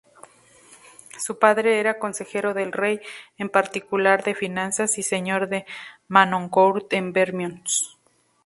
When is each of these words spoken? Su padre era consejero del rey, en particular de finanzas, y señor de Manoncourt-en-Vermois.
Su 1.19 1.37
padre 1.37 1.79
era 1.79 1.99
consejero 1.99 2.55
del 2.55 2.71
rey, 2.71 3.01
en 3.37 3.49
particular 3.49 4.23
de 4.23 4.33
finanzas, 4.33 4.97
y 4.97 5.03
señor 5.03 5.47
de 5.47 5.67
Manoncourt-en-Vermois. 6.07 7.99